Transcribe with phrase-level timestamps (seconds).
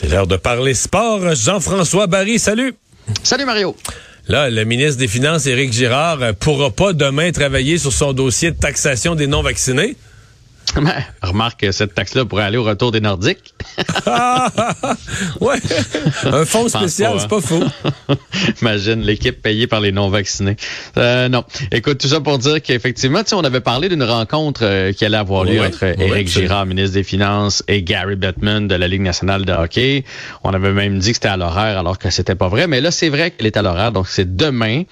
[0.00, 1.34] C'est l'heure de parler sport.
[1.34, 2.72] Jean-François Barry, salut.
[3.22, 3.76] Salut Mario.
[4.28, 8.50] Là, le ministre des Finances, Éric Girard, euh, pourra pas demain travailler sur son dossier
[8.50, 9.96] de taxation des non-vaccinés.
[10.76, 13.54] Ben, remarque que cette taxe-là pourrait aller au retour des Nordiques.
[14.06, 14.48] Ah,
[15.40, 15.56] ouais.
[16.24, 17.28] Un fonds spécial, pas, c'est hein.
[17.28, 18.56] pas fou.
[18.62, 20.56] Imagine l'équipe payée par les non-vaccinés.
[20.96, 21.44] Euh, non.
[21.72, 25.04] Écoute, tout ça pour dire qu'effectivement, tu sais, on avait parlé d'une rencontre euh, qui
[25.04, 26.28] allait avoir lieu Ouais, entre ouais, Éric.
[26.28, 30.04] Girard, ministre des Finances, et Gary Bettman de la Ligue nationale de hockey.
[30.44, 32.66] On avait même dit que c'était à l'horaire alors que c'était pas vrai.
[32.66, 33.92] Mais là, c'est vrai qu'elle est à l'horaire.
[33.92, 34.82] Donc, c'est demain.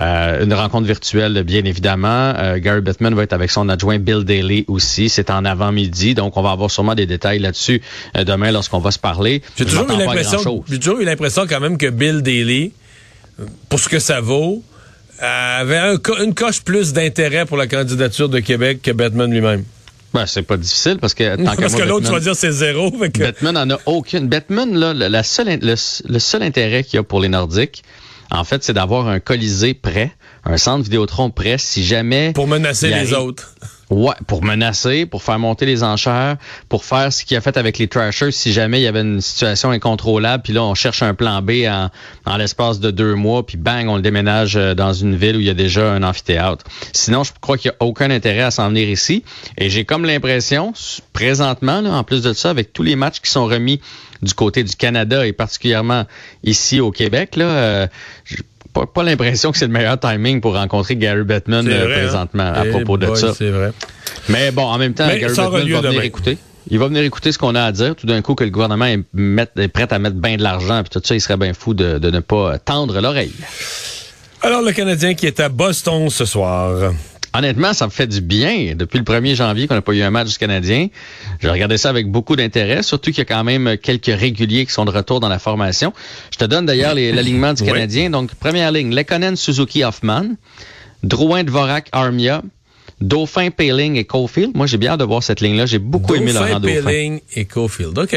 [0.00, 2.34] Euh, une rencontre virtuelle, bien évidemment.
[2.36, 5.08] Euh, Gary Bettman va être avec son adjoint Bill Daly aussi.
[5.08, 6.14] C'est en avant-midi.
[6.14, 7.80] Donc, on va avoir sûrement des détails là-dessus
[8.16, 9.42] euh, demain lorsqu'on va se parler.
[9.56, 10.62] J'ai toujours eu l'impression, grand-chose.
[10.68, 12.72] j'ai toujours eu l'impression quand même que Bill Daly,
[13.68, 14.62] pour ce que ça vaut,
[15.18, 19.64] avait un co- une coche plus d'intérêt pour la candidature de Québec que Batman lui-même.
[20.12, 22.90] Ben, c'est pas difficile parce que tant Parce que l'autre, tu vas dire c'est zéro.
[23.12, 24.28] que- Batman en a aucune.
[24.28, 25.74] Batman, là, le, la seule, le,
[26.08, 27.82] le seul intérêt qu'il y a pour les Nordiques,
[28.30, 30.12] en fait, c'est d'avoir un colisée prêt,
[30.44, 32.32] un centre Vidéotron prêt, si jamais.
[32.32, 33.54] pour menacer les autres.
[33.94, 36.36] Ouais, pour menacer, pour faire monter les enchères,
[36.68, 39.20] pour faire ce qu'il a fait avec les Trashers si jamais il y avait une
[39.20, 41.90] situation incontrôlable, puis là on cherche un plan B en,
[42.26, 45.40] en l'espace de deux mois, puis bang, on le déménage euh, dans une ville où
[45.40, 46.64] il y a déjà un amphithéâtre.
[46.92, 49.22] Sinon, je crois qu'il n'y a aucun intérêt à s'en venir ici.
[49.58, 50.72] Et j'ai comme l'impression,
[51.12, 53.80] présentement, là, en plus de ça, avec tous les matchs qui sont remis
[54.22, 56.04] du côté du Canada et particulièrement
[56.42, 57.86] ici au Québec, là, euh,
[58.74, 61.98] pas, pas l'impression que c'est le meilleur timing pour rencontrer Gary Bettman euh, vrai, hein?
[62.02, 63.32] présentement à Eh propos de ça.
[63.32, 63.72] C'est vrai.
[64.28, 66.02] Mais bon, en même temps, Mais Gary Bettman va venir demain.
[66.02, 66.36] écouter.
[66.70, 67.94] Il va venir écouter ce qu'on a à dire.
[67.94, 71.00] Tout d'un coup, que le gouvernement est, prêt à mettre bien de l'argent, puis tout
[71.06, 73.32] ça, il serait bien fou de, de ne pas tendre l'oreille.
[74.42, 76.92] Alors, le Canadien qui est à Boston ce soir.
[77.36, 78.74] Honnêtement, ça me fait du bien.
[78.76, 80.86] Depuis le 1er janvier qu'on n'a pas eu un match du Canadien,
[81.40, 84.72] j'ai regardé ça avec beaucoup d'intérêt, surtout qu'il y a quand même quelques réguliers qui
[84.72, 85.92] sont de retour dans la formation.
[86.32, 87.68] Je te donne d'ailleurs les- l'alignement du Oui.
[87.68, 88.10] Canadien.
[88.10, 90.36] Donc, première ligne, Lekonen, Suzuki, Hoffman,
[91.02, 92.42] Drouin, Dvorak, Armia,
[93.00, 94.52] Dauphin, Paling et Caulfield.
[94.54, 95.66] Moi, j'ai bien hâte de voir cette ligne-là.
[95.66, 96.82] J'ai beaucoup aimé Laurent Dauphin.
[96.82, 97.98] Pelling et Cofield.
[97.98, 98.16] OK.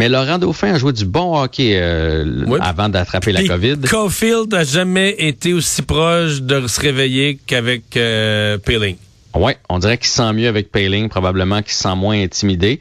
[0.00, 2.58] Mais Laurent Dauphin a joué du bon hockey euh, Oui.
[2.62, 3.80] avant d'attraper la COVID.
[3.86, 8.96] Caulfield n'a jamais été aussi proche de se réveiller qu'avec euh, Pelling.
[9.34, 12.80] Ouais, on dirait qu'il se sent mieux avec Paling, probablement qu'il se sent moins intimidé.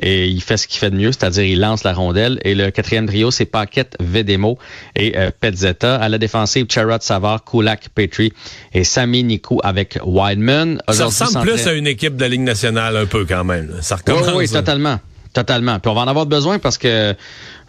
[0.00, 2.38] Et il fait ce qu'il fait de mieux, c'est-à-dire il lance la rondelle.
[2.44, 4.56] Et le quatrième trio, c'est Paquette, Vedemo
[4.94, 5.96] et euh, Petzetta.
[5.96, 8.32] À la défensive, Charrot, Savard, Kulak, Petrie
[8.72, 10.80] et Sami Nikou avec Wideman.
[10.88, 13.72] Ça ressemble plus à une équipe de la Ligue nationale un peu quand même.
[13.80, 14.36] Ça Oui, recommence.
[14.36, 14.52] oui, là.
[14.60, 15.00] totalement.
[15.32, 15.78] Totalement.
[15.78, 17.14] Puis on va en avoir besoin parce que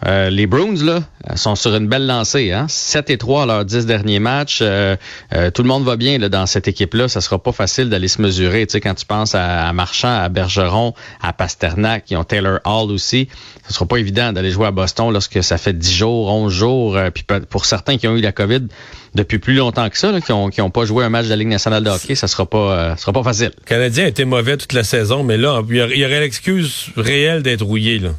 [0.08, 1.04] euh, les Bruins, là,
[1.36, 2.52] sont sur une belle lancée.
[2.52, 2.66] Hein?
[2.68, 4.60] 7 et 3 à leurs 10 derniers matchs.
[4.62, 4.96] Euh,
[5.34, 7.08] euh, tout le monde va bien là, dans cette équipe-là.
[7.08, 8.66] Ça sera pas facile d'aller se mesurer.
[8.66, 12.92] Tu sais, quand tu penses à, Marchand, à Bergeron, à Pasternak, qui ont Taylor Hall
[12.92, 13.28] aussi,
[13.68, 16.98] ce sera pas évident d'aller jouer à Boston lorsque ça fait 10 jours, 11 jours.
[17.14, 18.68] puis pour certains qui ont eu la COVID
[19.14, 21.36] depuis plus longtemps que ça, qui ont, qui ont pas joué un match de la
[21.36, 23.52] Ligue nationale de hockey, ça sera pas, sera pas facile.
[23.60, 27.44] Le Canadien a été mauvais toute la saison, mais là, il y aurait l'excuse réelle
[27.44, 28.00] d'être rouillé.
[28.00, 28.12] Là.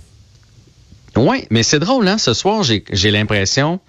[1.16, 2.18] Oui, mais c'est drôle, hein?
[2.18, 3.80] Ce soir, j'ai j'ai l'impression,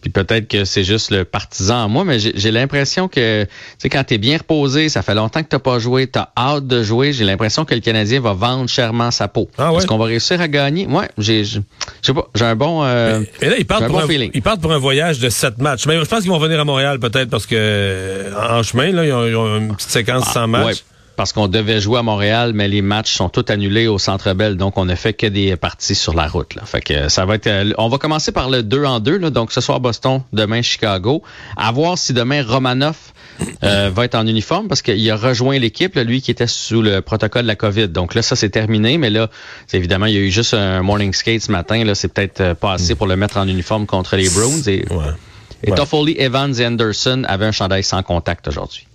[0.00, 3.50] puis peut-être que c'est juste le partisan en moi, mais j'ai j'ai l'impression que, tu
[3.78, 6.82] sais, quand t'es bien reposé, ça fait longtemps que t'as pas joué, t'as hâte de
[6.82, 9.48] jouer, j'ai l'impression que le Canadien va vendre chèrement sa peau.
[9.58, 9.78] Ah ouais?
[9.78, 10.86] Est-ce qu'on va réussir à gagner?
[10.86, 11.58] Ouais, j'ai, je
[12.00, 12.82] sais pas, j'ai un bon...
[12.84, 14.30] euh, Et là, ils partent, un pour bon un, feeling.
[14.32, 15.86] ils partent pour un voyage de sept matchs.
[15.86, 19.12] Mais je pense qu'ils vont venir à Montréal peut-être parce que en chemin, là, ils
[19.12, 20.66] ont, ils ont une petite séquence Ah, sans match.
[20.66, 20.74] ouais.
[21.18, 24.56] Parce qu'on devait jouer à Montréal, mais les matchs sont tous annulés au Centre Bell,
[24.56, 26.54] donc on ne fait que des parties sur la route.
[26.54, 26.62] Là.
[26.64, 27.48] Fait que ça va être.
[27.48, 30.62] euh, On va commencer par le 2 en 2, là, donc ce soir Boston, demain
[30.62, 31.24] Chicago.
[31.56, 33.12] À voir si demain Romanoff
[33.64, 37.02] euh, va être en uniforme parce qu'il a rejoint l'équipe, lui qui était sous le
[37.02, 37.88] protocole de la COVID.
[37.88, 39.28] Donc là, ça c'est terminé, mais là,
[39.72, 41.82] évidemment, il y a eu juste un morning skate ce matin.
[41.84, 44.62] Là, c'est peut-être euh, pas assez pour le mettre en uniforme contre les Bruins.
[44.68, 45.04] Et, Ouais.
[45.64, 45.76] et Ouais.
[45.76, 48.86] Toffoli, Evans et Anderson avaient un chandail sans contact aujourd'hui.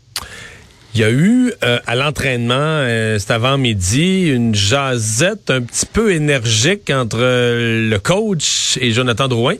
[0.95, 6.11] Il y a eu euh, à l'entraînement, euh, cet avant-midi, une jasette un petit peu
[6.11, 9.55] énergique entre euh, le coach et Jonathan Drouin.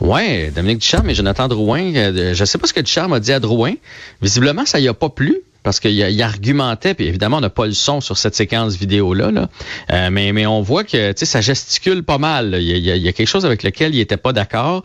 [0.00, 1.94] Ouais, Dominique Ducharme et Jonathan Drouin.
[1.94, 3.72] euh, je sais pas ce que Ducharme a dit à Drouin.
[4.20, 5.38] Visiblement, ça y a pas plu.
[5.64, 9.30] Parce qu'il il argumentait, puis évidemment, on n'a pas le son sur cette séquence vidéo-là,
[9.32, 9.48] là.
[9.92, 12.56] Euh, mais, mais on voit que ça gesticule pas mal.
[12.60, 14.82] Il y, a, y a- quelque chose avec lequel il était pas d'accord.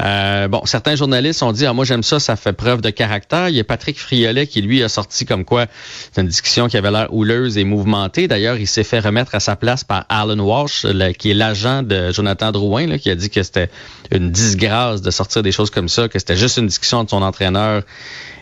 [0.00, 3.50] Euh, bon, certains journalistes ont dit ah, moi j'aime ça, ça fait preuve de caractère.
[3.50, 5.66] Il y a Patrick Friolet qui lui a sorti comme quoi
[6.12, 8.26] c'est une discussion qui avait l'air houleuse et mouvementée.
[8.26, 10.86] D'ailleurs, il s'est fait remettre à sa place par Alan Walsh,
[11.18, 13.68] qui est l'agent de Jonathan Drouin, là, qui a dit que c'était
[14.10, 17.22] une disgrâce de sortir des choses comme ça, que c'était juste une discussion entre son
[17.22, 17.82] entraîneur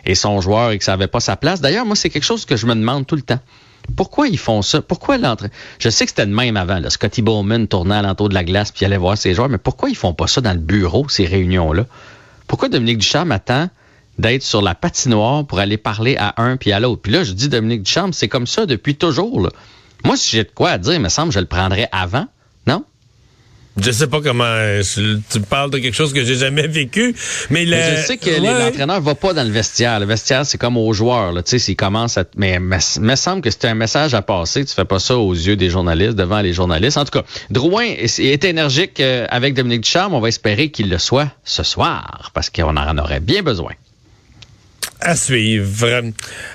[0.06, 1.60] et son joueur et que ça avait pas sa place.
[1.60, 3.40] D'ailleurs, moi, c'est quelque chose que je me demande tout le temps.
[3.96, 4.82] Pourquoi ils font ça?
[4.82, 5.56] Pourquoi l'entraîneur...
[5.78, 6.78] Je sais que c'était de même avant.
[6.78, 6.90] Là.
[6.90, 9.90] Scotty Bowman tournait à l'entour de la glace puis allait voir ses joueurs, mais pourquoi
[9.90, 11.86] ils font pas ça dans le bureau, ces réunions-là?
[12.46, 13.68] Pourquoi Dominique Ducharme attend
[14.18, 17.02] d'être sur la patinoire pour aller parler à un puis à l'autre?
[17.02, 19.48] Puis là, je dis Dominique Ducharme, c'est comme ça depuis toujours.
[20.04, 22.26] Moi, si j'ai de quoi à dire, il me semble que je le prendrais avant.
[22.66, 22.84] Non?
[23.82, 27.14] Je sais pas comment euh, je- tu parles de quelque chose que j'ai jamais vécu,
[27.48, 28.40] mais, le- Mais je sais que Ouais.
[28.40, 29.98] l'entraîneur va pas dans le vestiaire.
[30.00, 31.32] Le vestiaire, c'est comme aux joueurs.
[31.36, 32.24] Tu sais, s'ils commencent à...
[32.36, 34.64] Mais il me semble que c'est un message à passer.
[34.64, 36.98] Tu fais pas ça aux yeux des journalistes, devant les journalistes.
[36.98, 40.12] En tout cas, Drouin est, énergique euh, avec Dominique Ducharme.
[40.14, 43.72] On va espérer qu'il le soit ce soir, parce qu'on en aurait bien besoin.
[45.00, 46.02] À suivre.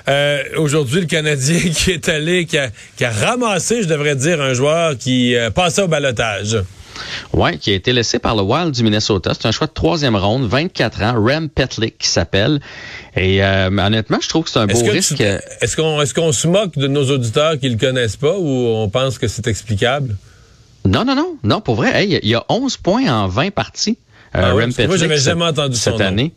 [0.08, 4.40] Euh, Aujourd'hui, le Canadien qui est allé, qui a, qui a ramassé, je devrais dire,
[4.40, 6.56] un joueur qui euh, passait au balotage.
[7.32, 9.32] Ouais, qui a été laissé par le Wild du Minnesota.
[9.34, 12.60] C'est un choix de troisième ronde, 24 ans, Rem Petlick qui s'appelle.
[13.16, 15.20] Et euh, honnêtement, je trouve que c'est un beau risque.
[15.20, 18.88] est-ce qu'on est-ce qu'on se moque de nos auditeurs qui le connaissent pas ou on
[18.88, 20.16] pense que c'est explicable?
[20.84, 23.98] Non, non, non, non, pour vrai, hey, il y a 11 points en 20 parties.
[24.34, 26.06] euh, Ah ouais, moi, cette- jamais entendu son cette nom.
[26.06, 26.32] année.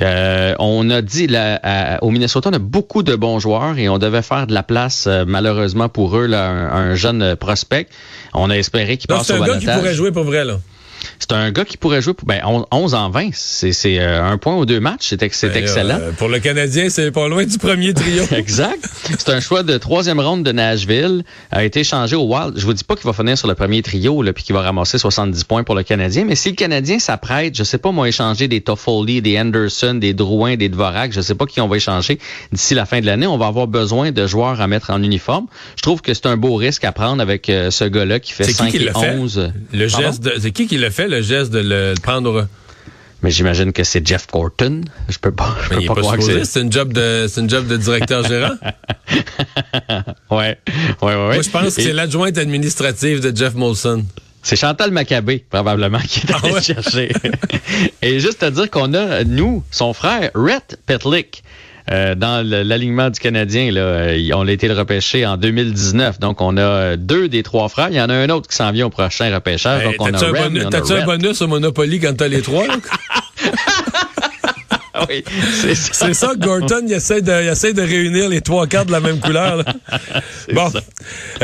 [0.00, 3.88] Euh, on a dit là, à- au Minnesota, on a beaucoup de bons joueurs et
[3.88, 7.86] on devait faire de la place, euh, malheureusement pour eux, là, un, un jeune prospect.
[8.32, 10.58] On a espéré qu'il passe c'est au un gars qui pourrait jouer pour vrai, là.
[11.18, 13.30] C'est un gars qui pourrait jouer pour ben, on- 11 en 20.
[13.32, 15.06] C'est c'est, euh, un point ou deux matchs.
[15.08, 15.98] C'est ex- Ben, excellent.
[16.00, 18.24] euh, pour le Canadien, c'est pas loin du premier trio.
[18.32, 18.84] Exact.
[19.18, 21.24] C'est un choix de troisième ronde de Nashville.
[21.50, 22.54] A été échangé au Wild.
[22.56, 24.62] Je vous dis pas qu'il va finir sur le premier trio là, puis qu'il va
[24.62, 26.24] ramasser 70 points pour le Canadien.
[26.24, 30.12] Mais si le Canadien s'apprête, je sais pas moi échanger des Toffoli, des Anderson, des
[30.14, 32.18] Drouin, des Dvorak, je sais pas qui on va échanger
[32.52, 33.26] d'ici la fin de l'année.
[33.26, 35.46] On va avoir besoin de joueurs à mettre en uniforme.
[35.76, 38.44] Je trouve que c'est un beau risque à prendre avec euh, ce gars-là qui fait
[38.44, 39.10] C'est 5 qui et l'a fait?
[39.16, 39.52] 11.
[39.72, 40.06] Le Pardon?
[40.06, 42.46] geste de, c'est qui qui l'a fait, le geste de le prendre?
[43.22, 44.80] Mais j'imagine que c'est Jeff Corton.
[45.10, 46.44] Je peux pas, je peux pas, pas croire que c'est.
[46.46, 48.54] c'est une job de, c'est une job de directeur gérant.
[48.70, 49.96] Ouais,
[50.30, 50.58] ouais,
[51.02, 51.14] ouais.
[51.14, 51.14] ouais.
[51.34, 54.04] Moi, je pense que c'est l'adjointe administrative de Jeff Molson.
[54.42, 56.62] C'est Chantal Maccabé, probablement, qui est allé Ah ouais?
[56.62, 57.12] chercher.
[58.02, 61.42] Et juste à dire qu'on a, nous, son frère, Rhett Petlick,
[61.90, 63.70] euh, dans l'alignement du Canadien.
[63.72, 66.20] Là, Euh, on a été le repêché en 2019.
[66.20, 67.88] Donc, on a euh, deux des trois frères.
[67.90, 69.82] Il y en a un autre qui s'en vient au prochain repêchage.
[69.82, 72.42] Hey, donc, on a T'as-tu un, on a un bonus au Monopoly quand t'as les
[72.42, 72.64] trois?
[75.08, 76.06] oui, c'est ça.
[76.06, 78.92] C'est ça que Gorton, il essaie, de, il essaie de réunir les trois cartes de
[78.92, 79.56] la même couleur.
[79.56, 79.64] là.
[80.52, 80.70] Bon.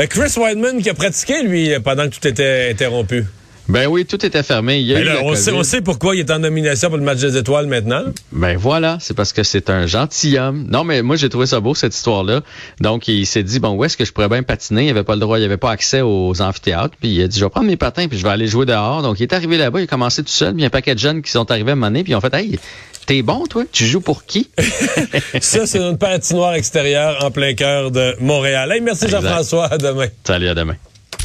[0.09, 3.25] Chris Weidman qui a pratiqué, lui, pendant que tout était interrompu.
[3.69, 4.79] Ben oui, tout était fermé.
[4.79, 5.59] Il y a Ben eu là, la on, sait, COVID.
[5.59, 8.03] on sait pourquoi il est en nomination pour le match des étoiles maintenant.
[8.31, 10.67] Ben voilà, c'est parce que c'est un gentilhomme.
[10.69, 12.41] Non, mais moi, j'ai trouvé ça beau, cette histoire-là.
[12.79, 14.85] Donc, il s'est dit, bon, où est-ce que je pourrais bien patiner?
[14.85, 16.95] Il avait pas le droit, il avait pas accès aux amphithéâtres.
[16.99, 19.01] Puis il a dit, je vais prendre mes patins, puis je vais aller jouer dehors.
[19.01, 20.53] Donc, il est arrivé là-bas, il a commencé tout seul.
[20.53, 22.15] Puis il y a un paquet de jeunes qui sont arrivés à un puis ils
[22.15, 22.59] ont fait, hey,
[23.05, 23.63] t'es bon, toi?
[23.71, 24.49] Tu joues pour qui?
[25.41, 28.71] Ça, c'est une patinoire extérieure en plein cœur de Montréal.
[28.71, 29.09] Hey, merci.
[29.09, 29.65] Jean-François.
[29.65, 30.07] À demain.
[30.23, 30.75] Salut, à demain.